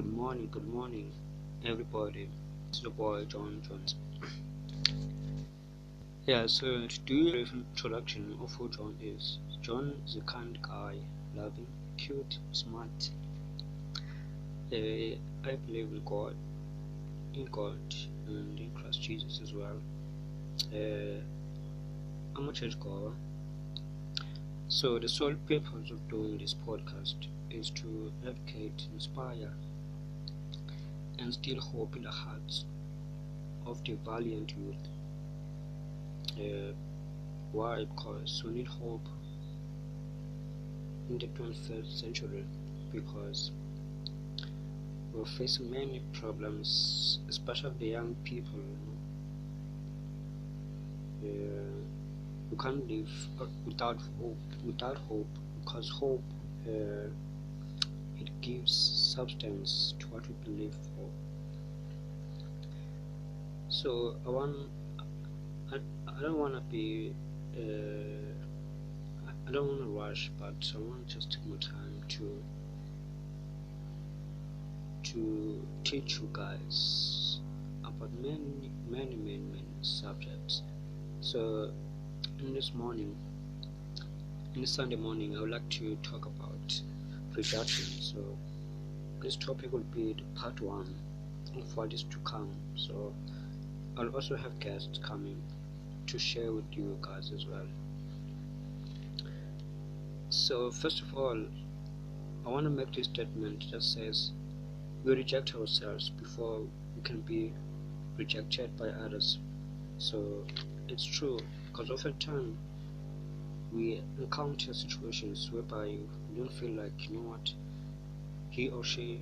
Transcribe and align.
Good 0.00 0.16
morning, 0.16 0.48
good 0.50 0.66
morning, 0.66 1.12
everybody. 1.62 2.26
It's 2.70 2.80
your 2.80 2.90
boy 2.90 3.26
John 3.26 3.60
Jones. 3.68 3.96
yeah, 6.24 6.46
so 6.46 6.86
to 6.86 7.00
do 7.00 7.28
a 7.28 7.30
brief 7.32 7.52
introduction 7.52 8.34
of 8.42 8.50
who 8.54 8.70
John 8.70 8.96
is. 9.02 9.36
John 9.60 9.92
is 10.06 10.16
a 10.16 10.20
kind 10.20 10.58
guy, 10.62 10.94
loving, 11.36 11.66
cute, 11.98 12.38
smart. 12.52 13.10
Uh, 14.72 15.18
I 15.44 15.56
believe 15.66 15.88
in 15.92 16.00
God, 16.06 16.34
in 17.34 17.44
God, 17.52 17.94
and 18.26 18.58
in 18.58 18.70
Christ 18.70 19.02
Jesus 19.02 19.38
as 19.42 19.52
well. 19.52 19.76
Uh, 20.72 21.20
I'm 22.36 22.48
a 22.48 22.52
church 22.54 22.80
goer. 22.80 23.12
So 24.68 24.98
the 24.98 25.10
sole 25.10 25.34
purpose 25.46 25.90
of 25.90 26.08
doing 26.08 26.38
this 26.38 26.54
podcast 26.66 27.26
is 27.50 27.68
to 27.68 28.10
educate, 28.24 28.86
inspire, 28.94 29.52
and 31.20 31.32
still 31.34 31.60
hope 31.60 31.96
in 31.96 32.02
the 32.02 32.10
hearts 32.10 32.64
of 33.66 33.82
the 33.84 33.96
valiant 34.04 34.52
youth. 34.56 34.88
Uh, 36.38 36.72
why? 37.52 37.84
Because 37.84 38.42
we 38.44 38.52
need 38.52 38.66
hope 38.66 39.06
in 41.10 41.18
the 41.18 41.26
21st 41.26 42.00
century 42.00 42.44
because 42.92 43.50
we 45.12 45.24
face 45.24 45.58
many 45.60 46.00
problems, 46.12 47.18
especially 47.28 47.72
the 47.78 47.86
young 47.86 48.14
people. 48.24 48.60
Uh, 51.22 51.26
we 52.50 52.56
can't 52.56 52.88
live 52.88 53.10
without 53.66 53.98
hope, 54.18 54.38
without 54.64 54.96
hope, 55.08 55.28
because 55.60 55.90
hope 55.90 56.22
uh, 56.66 57.08
it 58.18 58.30
gives 58.40 58.72
substance 59.16 59.94
to 59.98 60.06
what 60.08 60.22
we 60.28 60.34
believe. 60.44 60.74
So 63.70 64.16
I 64.26 64.30
want, 64.30 64.56
I, 65.72 65.76
I 66.08 66.22
don't 66.22 66.38
want 66.38 66.54
to 66.54 66.60
be, 66.60 67.14
uh, 67.56 68.32
I 69.46 69.52
don't 69.52 69.68
want 69.68 69.80
to 69.82 69.86
rush, 69.86 70.28
but 70.40 70.72
I 70.74 70.78
want 70.78 71.08
to 71.08 71.14
just 71.14 71.30
take 71.30 71.46
my 71.46 71.56
time 71.56 72.02
to 72.08 72.42
to 75.02 75.66
teach 75.84 76.18
you 76.18 76.28
guys 76.32 77.38
about 77.84 78.10
many, 78.20 78.72
many, 78.88 79.14
many, 79.14 79.38
many 79.38 79.64
subjects. 79.82 80.62
So 81.20 81.70
in 82.40 82.52
this 82.52 82.74
morning, 82.74 83.14
in 84.56 84.62
this 84.62 84.72
Sunday 84.72 84.96
morning, 84.96 85.36
I 85.36 85.42
would 85.42 85.50
like 85.50 85.68
to 85.70 85.96
talk 86.02 86.26
about 86.26 86.82
rejection. 87.36 87.86
So 88.02 88.18
this 89.22 89.36
topic 89.36 89.72
will 89.72 89.86
be 89.94 90.12
the 90.14 90.40
part 90.40 90.60
one 90.60 90.92
of 91.56 91.76
what 91.76 91.92
is 91.92 92.02
to 92.02 92.18
come. 92.24 92.50
So 92.74 93.12
I'll 94.00 94.08
also 94.14 94.34
have 94.34 94.58
guests 94.60 94.98
coming 95.02 95.42
to 96.06 96.18
share 96.18 96.52
with 96.52 96.64
you 96.72 96.96
guys 97.02 97.32
as 97.34 97.44
well. 97.44 97.66
So 100.30 100.70
first 100.70 101.02
of 101.02 101.14
all, 101.14 101.38
I 102.46 102.48
want 102.48 102.64
to 102.64 102.70
make 102.70 102.94
this 102.94 103.08
statement 103.08 103.66
that 103.70 103.82
says 103.82 104.32
we 105.04 105.14
reject 105.14 105.54
ourselves 105.54 106.08
before 106.08 106.60
we 106.96 107.02
can 107.02 107.20
be 107.20 107.52
rejected 108.16 108.74
by 108.78 108.88
others. 108.88 109.38
So 109.98 110.46
it's 110.88 111.04
true 111.04 111.38
because 111.66 111.90
oftentimes 111.90 112.56
we 113.70 114.02
encounter 114.18 114.72
situations 114.72 115.50
whereby 115.52 115.84
you 115.84 116.08
don't 116.38 116.52
feel 116.54 116.70
like 116.70 117.06
you 117.06 117.16
know 117.16 117.28
what 117.28 117.52
he 118.48 118.70
or 118.70 118.82
she 118.82 119.20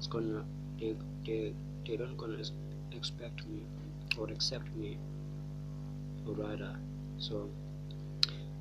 is 0.00 0.08
gonna 0.08 0.44
they 0.80 0.96
they 1.24 1.54
they 1.86 1.96
don't 1.96 2.16
gonna 2.16 2.42
expect 2.90 3.46
me 3.46 3.62
or 4.18 4.30
accept 4.30 4.74
me 4.76 4.98
or 6.26 6.34
rather 6.34 6.74
so 7.18 7.48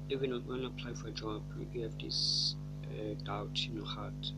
even 0.09 0.31
when 0.45 0.61
you 0.61 0.67
apply 0.67 0.93
for 0.93 1.07
a 1.07 1.11
job 1.11 1.41
you 1.73 1.81
have 1.81 1.97
this 1.97 2.55
uh, 2.95 3.13
doubt 3.23 3.59
in 3.67 3.75
your 3.75 3.85
heart. 3.85 4.31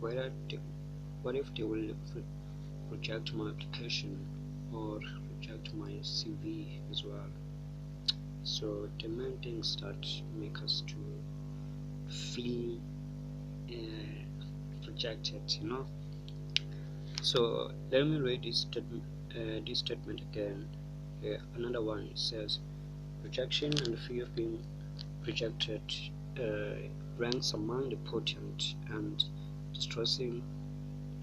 Whether 0.00 0.30
they, 0.50 0.58
what 1.22 1.36
if 1.36 1.54
they 1.54 1.62
will 1.62 1.94
reject 2.90 3.34
my 3.34 3.50
application 3.50 4.18
or 4.72 5.00
reject 5.36 5.74
my 5.74 5.90
CV 6.02 6.66
as 6.90 7.04
well? 7.04 7.30
So 8.42 8.88
the 9.00 9.08
main 9.08 9.36
things 9.42 9.76
that 9.82 10.06
make 10.38 10.62
us 10.62 10.82
to 10.86 12.12
feel 12.12 12.78
uh, 13.70 14.86
rejected 14.86 15.42
you 15.60 15.68
know? 15.68 15.86
So 17.22 17.70
let 17.90 18.06
me 18.06 18.18
read 18.18 18.42
this 18.42 18.58
statement 18.60 19.02
uh, 19.36 19.60
this 19.66 19.78
statement 19.80 20.20
again 20.20 20.66
uh, 21.24 21.36
another 21.56 21.82
one 21.82 22.08
says 22.14 22.58
rejection 23.22 23.72
and 23.84 23.98
fear 23.98 24.24
of 24.24 24.34
being 24.34 24.58
rejected 25.26 25.82
uh, 26.38 26.74
ranks 27.18 27.52
among 27.52 27.88
the 27.88 27.96
potent 28.10 28.74
and 28.90 29.24
distressing 29.72 30.42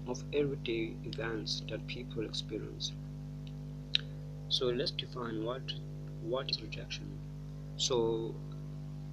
of 0.06 0.22
everyday 0.32 0.94
events 1.04 1.62
that 1.68 1.86
people 1.86 2.24
experience 2.24 2.92
so 4.48 4.66
let's 4.66 4.90
define 4.90 5.44
what 5.44 5.62
what 6.22 6.50
is 6.50 6.62
rejection? 6.62 7.06
So, 7.76 8.34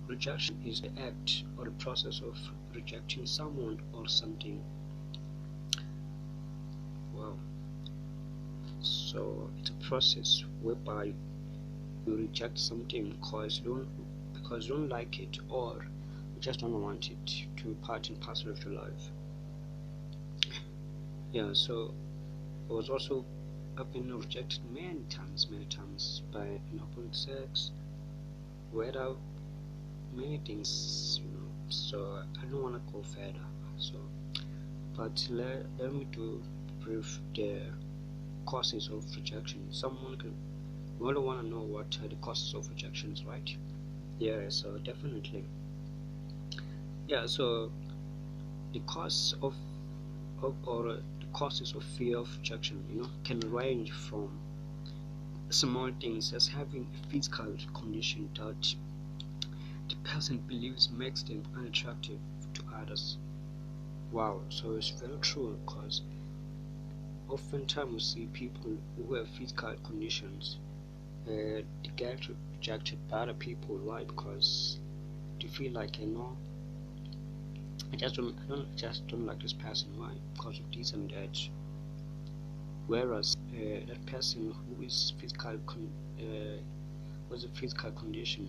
rejection 0.07 0.57
is 0.65 0.81
the 0.81 0.91
act 1.01 1.43
or 1.57 1.65
the 1.65 1.71
process 1.71 2.21
of 2.21 2.38
rejecting 2.75 3.25
someone 3.25 3.79
or 3.93 4.07
something. 4.07 4.61
Wow. 7.13 7.33
So, 8.81 9.50
it's 9.59 9.69
a 9.69 9.88
process 9.88 10.44
whereby 10.62 11.13
you 12.06 12.16
reject 12.16 12.57
something 12.57 13.09
because 13.09 13.59
you 13.59 13.66
don't 13.66 13.88
because 14.34 14.67
you 14.67 14.75
don't 14.75 14.90
like 14.90 15.19
it 15.19 15.38
or 15.50 15.85
you 16.35 16.41
just 16.41 16.59
don't 16.59 16.81
want 16.81 17.09
it 17.12 17.25
to 17.57 17.68
be 17.68 17.73
part 17.81 18.09
and 18.09 18.19
parcel 18.22 18.51
of 18.51 18.63
your 18.63 18.73
life. 18.73 19.12
Yeah, 21.31 21.50
so 21.53 21.94
I 22.69 22.73
was 22.73 22.89
also 22.89 23.25
I've 23.79 23.94
been 23.94 24.13
rejected 24.13 24.59
many 24.73 25.03
times, 25.09 25.47
many 25.50 25.66
times 25.66 26.22
by 26.34 26.44
an 26.44 26.81
opposite 26.81 27.16
sex, 27.16 27.72
whether 28.72 29.13
many 30.13 30.41
things, 30.45 31.22
you 31.23 31.31
know. 31.31 31.47
So 31.69 32.19
I 32.41 32.45
don't 32.45 32.62
want 32.62 32.75
to 32.75 32.91
go 32.91 33.01
further. 33.03 33.45
So, 33.78 33.95
but 34.97 35.25
let, 35.29 35.66
let 35.79 35.94
me 35.94 36.07
do 36.12 36.41
brief 36.81 37.19
the 37.34 37.62
causes 38.45 38.89
of 38.89 39.03
rejection. 39.16 39.72
Someone 39.72 40.17
can 40.17 40.33
we 41.00 41.13
all 41.13 41.22
want 41.23 41.41
to 41.41 41.47
know 41.47 41.61
what 41.61 41.91
the 41.91 42.16
causes 42.17 42.53
of 42.53 42.67
rejections, 42.69 43.23
right? 43.23 43.55
Yeah, 44.19 44.50
so 44.50 44.77
definitely. 44.79 45.45
Yeah, 47.07 47.25
so 47.25 47.72
the 48.73 48.79
cause 48.81 49.35
of, 49.41 49.55
of 50.44 50.55
or 50.66 50.83
the 50.83 51.25
causes 51.33 51.73
of 51.73 51.83
fear 51.83 52.17
of 52.17 52.29
rejection 52.38 52.83
you 52.91 53.01
know 53.01 53.09
can 53.23 53.39
range 53.51 53.91
from 53.91 54.29
small 55.50 55.89
things 56.00 56.33
as 56.33 56.47
having 56.47 56.85
a 56.94 57.11
physical 57.11 57.56
condition 57.73 58.29
that 58.35 58.75
the 59.89 59.95
person 60.03 60.38
believes 60.47 60.89
makes 60.91 61.23
them 61.23 61.41
unattractive 61.57 62.19
to 62.53 62.61
others 62.79 63.17
wow 64.11 64.39
so 64.50 64.75
it's 64.75 64.89
very 64.89 65.17
true 65.21 65.57
because 65.66 66.01
oftentimes 67.29 67.94
we 67.94 68.00
see 68.00 68.25
people 68.34 68.72
who 68.97 69.13
have 69.13 69.28
physical 69.29 69.73
conditions 69.85 70.57
uh, 71.28 71.31
they 71.31 71.91
get 71.95 72.28
rejected 72.53 72.97
by 73.09 73.19
other 73.19 73.34
people 73.34 73.78
why 73.78 74.03
because 74.03 74.79
they 75.41 75.47
feel 75.47 75.72
like 75.72 76.00
you 76.00 76.07
know 76.07 76.35
I 77.91 77.95
just 77.95 78.16
don't, 78.16 78.35
I 78.45 78.50
don't 78.50 78.75
just 78.75 79.07
don't 79.07 79.25
like 79.25 79.42
this 79.42 79.53
person. 79.53 79.89
Why? 79.98 80.12
Because 80.36 80.59
of 80.59 80.71
this 80.71 80.94
and 80.94 81.09
that. 81.09 81.39
Whereas 82.88 83.36
uh, 83.53 83.86
that 83.88 84.06
person 84.06 84.53
who 84.53 84.83
is 84.83 85.13
physical, 85.19 85.57
con- 85.65 85.92
uh, 86.19 87.33
a 87.33 87.48
physical 87.59 87.92
condition, 87.92 88.48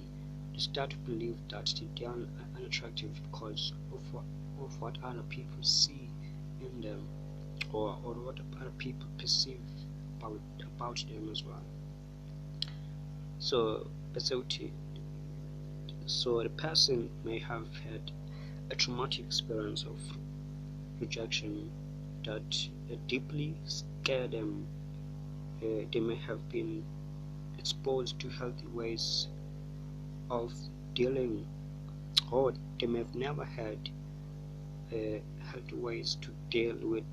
they 0.52 0.58
start 0.58 0.90
to 0.90 0.96
believe 0.98 1.36
that 1.50 1.72
they 1.98 2.06
are 2.06 2.14
unattractive 2.56 3.10
because 3.30 3.72
of 3.92 4.00
what, 4.12 4.24
of 4.62 4.80
what 4.80 4.98
other 5.04 5.22
people 5.28 5.62
see 5.62 6.08
in 6.60 6.80
them, 6.80 7.06
or 7.72 7.96
or 8.04 8.14
what 8.14 8.38
other 8.60 8.70
people 8.78 9.06
perceive 9.18 9.60
about 10.18 10.40
about 10.76 11.04
them 11.08 11.28
as 11.30 11.42
well. 11.44 11.62
So, 13.38 13.86
so 16.06 16.42
the 16.42 16.50
person 16.50 17.10
may 17.24 17.38
have 17.38 17.66
had 17.88 18.12
a 18.70 18.74
traumatic 18.74 19.20
experience 19.20 19.84
of 19.84 19.98
rejection 21.00 21.70
that 22.24 22.68
uh, 22.92 22.96
deeply 23.08 23.54
scared 23.64 24.32
them. 24.32 24.66
Uh, 25.62 25.84
they 25.92 26.00
may 26.00 26.16
have 26.16 26.48
been 26.50 26.82
exposed 27.58 28.18
to 28.20 28.28
healthy 28.28 28.66
ways 28.72 29.28
of 30.30 30.52
dealing, 30.94 31.46
or 32.30 32.52
they 32.78 32.86
may 32.86 32.98
have 32.98 33.14
never 33.14 33.44
had 33.44 33.90
uh, 34.92 34.96
healthy 35.50 35.76
ways 35.76 36.16
to 36.20 36.30
deal 36.50 36.76
with 36.82 37.04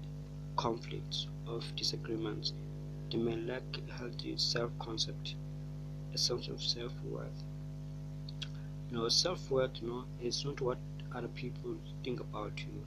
conflicts, 0.58 1.28
of 1.48 1.64
disagreements. 1.76 2.52
They 3.12 3.18
may 3.18 3.38
lack 3.38 3.64
healthy 3.98 4.36
self-concept, 4.36 5.36
a 6.14 6.18
sense 6.18 6.48
of 6.50 6.62
self-worth. 6.62 7.44
You 8.90 8.98
know, 8.98 9.08
self-worth, 9.08 9.82
you 9.82 9.88
know, 9.88 10.06
is 10.22 10.44
not 10.44 10.60
what 10.60 10.78
other 11.16 11.30
people 11.30 11.78
think 12.04 12.20
about 12.20 12.60
you. 12.60 12.84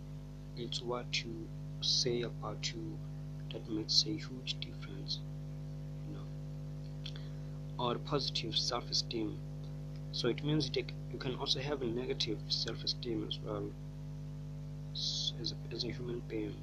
It's 0.63 0.83
what 0.83 1.25
you 1.25 1.47
say 1.81 2.23
about 2.23 2.73
you 2.75 2.99
that 3.53 3.71
makes 3.71 4.05
a 4.05 4.11
huge 4.11 4.57
difference. 4.61 5.21
You 6.09 6.17
know, 6.17 6.27
or 7.79 7.95
positive 7.97 8.57
self-esteem. 8.57 9.39
So 10.13 10.29
it 10.29 10.45
means 10.45 10.69
that 10.71 10.93
you 11.13 11.19
can 11.19 11.37
also 11.37 11.61
have 11.61 11.83
a 11.83 11.87
negative 11.87 12.39
self-esteem 12.49 13.27
as 13.29 13.39
well 13.47 13.71
as 14.93 15.33
a, 15.53 15.75
as 15.75 15.85
a 15.85 15.89
human 15.89 16.21
being. 16.29 16.55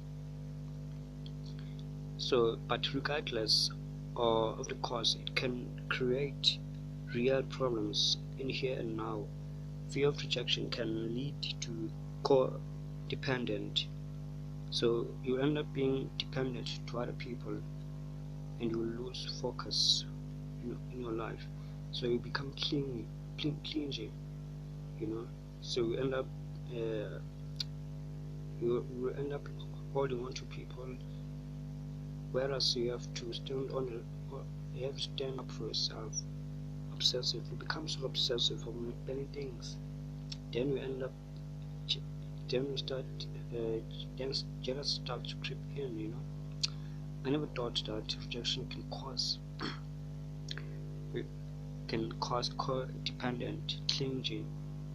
So, 2.18 2.58
but 2.66 2.92
regardless 2.94 3.70
of 4.16 4.66
the 4.66 4.74
cause, 4.76 5.16
it 5.20 5.36
can 5.36 5.68
create 5.88 6.58
real 7.14 7.42
problems 7.44 8.18
in 8.38 8.48
here 8.48 8.76
and 8.78 8.96
now. 8.96 9.24
Fear 9.90 10.08
of 10.08 10.20
rejection 10.20 10.68
can 10.68 11.14
lead 11.14 11.34
to 11.60 11.90
codependent. 12.24 13.86
So 14.70 15.06
you 15.22 15.38
end 15.38 15.58
up 15.58 15.72
being 15.72 16.10
dependent 16.18 16.80
to 16.88 16.98
other 16.98 17.12
people 17.12 17.56
and 18.60 18.70
you 18.70 18.82
lose 18.82 19.38
focus 19.40 20.04
in, 20.62 20.76
in 20.92 21.00
your 21.00 21.12
life. 21.12 21.46
So 21.92 22.06
you 22.06 22.18
become 22.18 22.52
clingy, 22.60 23.06
clingy, 23.38 24.10
you 25.00 25.06
know. 25.06 25.26
So 25.60 25.82
you 25.82 25.96
end 25.96 26.14
up 26.14 26.26
uh, 26.74 27.20
you, 28.60 28.84
you 28.98 29.14
end 29.16 29.32
up 29.32 29.48
holding 29.94 30.24
on 30.24 30.32
to 30.32 30.44
people 30.46 30.88
whereas 32.32 32.76
you 32.76 32.90
have 32.90 33.06
to 33.14 33.32
stand 33.32 33.70
on 33.72 34.04
you 34.74 34.84
have 34.84 34.96
to 34.96 35.02
stand 35.02 35.40
up 35.40 35.50
for 35.50 35.68
yourself 35.68 36.12
obsessive 36.92 37.42
you 37.50 37.56
become 37.56 37.88
so 37.88 38.04
obsessive 38.04 38.60
for 38.62 38.72
many 39.06 39.24
things 39.32 39.76
then 40.52 40.70
you 40.70 40.78
end 40.78 41.02
up 41.02 41.12
then 42.48 42.66
you 42.70 42.76
start 42.76 43.04
uh, 43.54 43.78
then 44.16 44.32
jealous 44.62 45.00
starts 45.02 45.30
to 45.30 45.36
creep 45.36 45.58
in 45.76 45.98
you 45.98 46.08
know 46.08 46.22
I 47.24 47.30
never 47.30 47.46
thought 47.46 47.82
that 47.86 48.16
rejection 48.22 48.66
can 48.68 48.84
cause 48.90 49.38
can 51.88 52.12
cause 52.20 52.50
codependent, 52.50 53.80
clingy, 53.88 54.44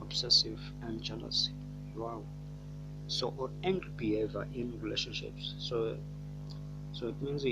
obsessive, 0.02 0.60
and 0.84 1.02
jealousy. 1.02 1.52
Wow. 1.96 2.22
So, 3.08 3.34
or 3.38 3.50
angry 3.64 3.90
behavior 3.98 4.48
in 4.54 4.80
relationships. 4.80 5.56
So, 5.58 5.98
so 6.94 7.08
it 7.08 7.22
means 7.22 7.44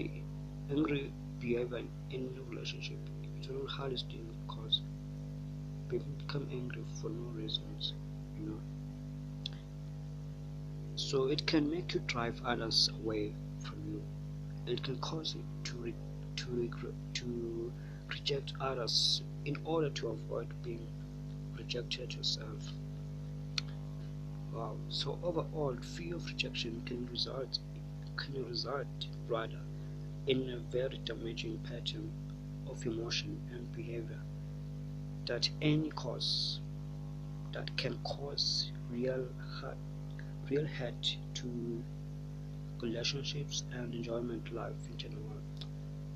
angry 0.70 1.12
behavior 1.40 1.82
in 2.12 2.30
a 2.38 2.50
relationship. 2.50 3.00
It's 3.38 3.48
of 3.48 3.60
the 3.62 3.68
hardest 3.68 4.06
because 4.46 4.82
people 5.90 6.12
become 6.20 6.48
angry 6.52 6.84
for 7.02 7.10
no 7.10 7.24
reasons, 7.32 7.94
you 8.40 8.46
know. 8.46 8.60
So 10.96 11.26
it 11.26 11.48
can 11.48 11.70
make 11.70 11.96
you 11.96 12.02
drive 12.06 12.40
others 12.46 12.90
away 13.04 13.34
from 13.64 13.82
you. 13.92 14.02
It 14.72 14.84
can 14.84 14.98
cause 15.00 15.36
you 15.36 15.44
to 15.64 15.78
re- 15.78 15.94
to 16.36 16.46
regret 16.52 16.94
to 17.16 17.74
reject 18.10 18.54
others 18.60 19.24
in 19.46 19.58
order 19.66 19.90
to 19.90 20.10
avoid 20.10 20.48
being 20.62 20.86
rejected 21.58 22.14
yourself. 22.14 22.72
Wow. 24.54 24.76
So 24.90 25.18
overall, 25.24 25.76
fear 25.82 26.16
of 26.16 26.26
rejection 26.28 26.84
can 26.86 27.08
result 27.08 27.58
can 28.18 28.46
result 28.46 29.08
rather 29.28 29.60
in 30.28 30.50
a 30.50 30.58
very 30.72 31.00
damaging 31.06 31.58
pattern 31.60 32.12
of 32.70 32.86
emotion 32.86 33.40
and 33.52 33.72
behavior 33.74 34.22
that 35.26 35.50
any 35.62 35.90
cause 35.92 36.60
that 37.54 37.76
can 37.78 37.98
cause 38.04 38.72
real 38.90 39.28
hurt, 39.62 39.78
real 40.50 40.66
hurt 40.66 41.18
to 41.34 41.84
relationships 42.82 43.64
and 43.74 43.94
enjoyment 43.94 44.54
life 44.54 44.74
in 44.90 44.98
general. 44.98 45.42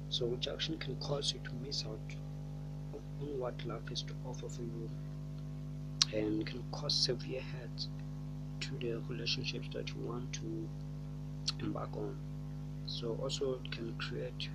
So 0.09 0.27
rejection 0.27 0.77
can 0.77 0.95
cause 0.95 1.33
you 1.33 1.39
to 1.43 1.55
miss 1.65 1.83
out 1.85 2.15
on 3.21 3.39
what 3.39 3.65
life 3.65 3.87
has 3.89 4.01
to 4.03 4.13
offer 4.25 4.47
for 4.47 4.61
you 4.61 4.89
and 6.13 6.45
can 6.45 6.63
cause 6.71 6.93
severe 6.93 7.41
hurt 7.41 7.87
to 8.61 8.69
the 8.79 9.01
relationships 9.09 9.67
that 9.73 9.89
you 9.89 10.01
want 10.01 10.31
to 10.33 10.67
embark 11.59 11.95
on 11.95 12.15
so 12.85 13.17
also 13.21 13.59
it 13.63 13.71
can 13.71 13.93
create 13.97 14.49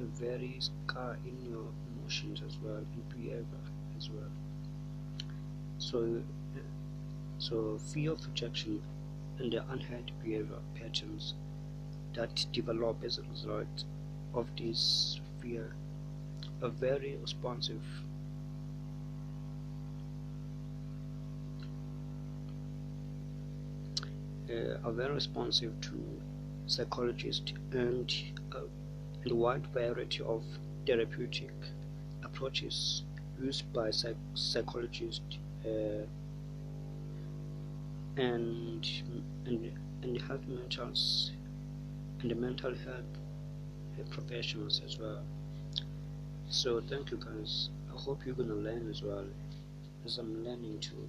a 0.00 0.04
very 0.04 0.56
scar 0.58 1.16
in 1.24 1.50
your 1.50 1.66
emotions 1.92 2.42
as 2.46 2.58
well 2.62 2.78
in 2.78 3.02
behavior 3.16 3.64
as 3.96 4.10
well. 4.10 4.30
So 5.78 6.22
so 7.38 7.78
fear 7.78 8.12
of 8.12 8.26
rejection 8.26 8.80
and 9.38 9.52
the 9.52 9.64
unheard 9.70 10.10
behavior 10.22 10.60
patterns 10.74 11.34
that 12.14 12.46
develop 12.52 13.02
as 13.04 13.18
a 13.18 13.22
result 13.30 13.84
of 14.34 14.46
this 14.56 15.20
fear 15.40 15.74
are 16.62 16.70
very 16.70 17.16
responsive 17.20 17.82
are 24.84 24.92
very 24.92 25.14
responsive 25.14 25.72
to 25.80 26.20
psychologists 26.66 27.52
and, 27.72 28.14
uh, 28.52 28.60
a 29.30 29.34
wide 29.34 29.66
variety 29.68 30.22
of 30.22 30.42
therapeutic 30.86 31.52
approaches 32.22 33.02
used 33.40 33.70
by 33.72 33.90
psych 33.90 34.16
psychologists 34.34 35.38
uh, 35.64 36.04
and 38.16 38.86
and 39.46 39.72
and 40.02 40.20
health 40.22 40.46
mentals 40.48 41.30
and 42.20 42.36
mental 42.36 42.74
health 42.84 43.12
professionals 44.10 44.82
as 44.86 44.98
well. 44.98 45.22
So 46.48 46.80
thank 46.80 47.10
you 47.10 47.16
guys. 47.16 47.70
I 47.92 47.98
hope 47.98 48.24
you're 48.26 48.34
gonna 48.34 48.54
learn 48.54 48.88
as 48.90 49.02
well 49.02 49.24
as 50.04 50.18
I'm 50.18 50.44
learning 50.44 50.78
too. 50.80 51.08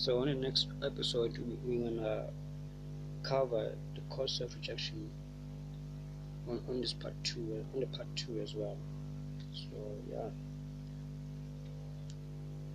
So 0.00 0.20
on 0.20 0.28
the 0.28 0.34
next 0.34 0.68
episode, 0.82 1.36
we're 1.62 1.90
gonna 1.90 2.30
cover 3.22 3.76
the 3.94 4.00
cause 4.08 4.40
of 4.40 4.54
rejection 4.54 5.10
on, 6.48 6.58
on 6.70 6.80
this 6.80 6.94
part 6.94 7.12
two, 7.22 7.66
on 7.74 7.80
the 7.80 7.86
part 7.86 8.06
two 8.16 8.40
as 8.40 8.54
well. 8.54 8.78
So 9.52 9.68
yeah. 10.10 10.30